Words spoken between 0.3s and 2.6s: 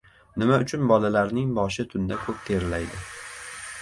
Nima uchun bolalarning boshi tunda ko‘p